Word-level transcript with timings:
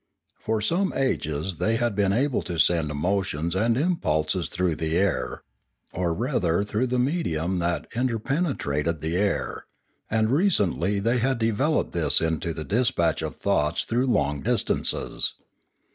For 0.39 0.61
some 0.61 0.93
ages 0.95 1.57
they 1.57 1.75
had 1.75 1.95
been 1.95 2.11
able 2.11 2.41
to 2.41 2.57
send 2.57 2.89
emotions 2.89 3.55
and 3.55 3.77
impulses 3.77 4.49
through 4.49 4.77
the 4.77 4.97
air, 4.97 5.43
or 5.93 6.11
rather 6.11 6.63
through 6.63 6.87
the 6.87 6.97
medium 6.97 7.59
that 7.59 7.85
interpenetrated 7.95 9.01
the 9.01 9.15
air, 9.15 9.67
and 10.09 10.31
recently 10.31 10.99
they 10.99 11.19
had 11.19 11.37
developed 11.37 11.91
this 11.91 12.19
into 12.19 12.51
the 12.51 12.63
de 12.65 12.81
spatch 12.83 13.21
of 13.21 13.35
thoughts 13.35 13.83
through 13.85 14.07
long 14.07 14.41
distances. 14.41 15.35